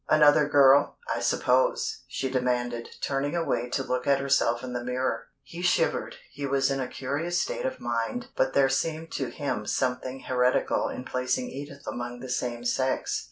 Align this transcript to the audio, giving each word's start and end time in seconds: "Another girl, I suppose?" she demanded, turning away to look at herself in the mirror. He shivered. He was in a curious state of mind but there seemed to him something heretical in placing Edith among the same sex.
"Another 0.09 0.47
girl, 0.47 0.97
I 1.13 1.19
suppose?" 1.19 2.05
she 2.07 2.27
demanded, 2.27 2.89
turning 3.03 3.35
away 3.35 3.69
to 3.69 3.83
look 3.83 4.07
at 4.07 4.17
herself 4.19 4.63
in 4.63 4.73
the 4.73 4.83
mirror. 4.83 5.27
He 5.43 5.61
shivered. 5.61 6.15
He 6.31 6.47
was 6.47 6.71
in 6.71 6.79
a 6.79 6.87
curious 6.87 7.39
state 7.39 7.67
of 7.67 7.79
mind 7.79 8.29
but 8.35 8.53
there 8.53 8.67
seemed 8.67 9.11
to 9.11 9.29
him 9.29 9.67
something 9.67 10.21
heretical 10.21 10.87
in 10.89 11.03
placing 11.05 11.51
Edith 11.51 11.83
among 11.85 12.19
the 12.19 12.29
same 12.29 12.65
sex. 12.65 13.19